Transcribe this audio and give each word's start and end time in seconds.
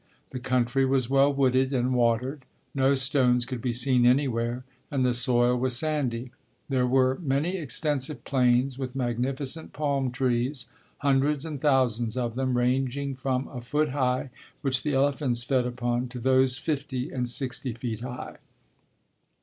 The 0.31 0.39
country 0.39 0.83
was 0.83 1.11
well 1.11 1.31
wooded 1.31 1.71
and 1.75 1.93
watered. 1.93 2.43
No 2.73 2.95
stones 2.95 3.45
could 3.45 3.61
be 3.61 3.71
seen 3.71 4.03
anywhere, 4.03 4.63
and 4.89 5.03
the 5.03 5.13
soil 5.13 5.55
was 5.55 5.77
sandy. 5.77 6.31
There 6.69 6.87
were 6.87 7.19
many 7.21 7.57
extensive 7.57 8.23
plains 8.23 8.79
with 8.79 8.95
magnificent 8.95 9.73
palm 9.73 10.09
trees, 10.09 10.65
hundreds 11.01 11.45
and 11.45 11.61
thousands 11.61 12.17
of 12.17 12.33
them 12.33 12.57
ranging 12.57 13.13
from 13.13 13.47
a 13.49 13.61
foot 13.61 13.89
high, 13.89 14.31
which 14.61 14.81
the 14.81 14.95
elephants 14.95 15.43
fed 15.43 15.67
upon, 15.67 16.07
to 16.07 16.19
those 16.19 16.57
fifty 16.57 17.11
and 17.11 17.29
sixty 17.29 17.71
feet 17.75 17.99
high. 17.99 18.37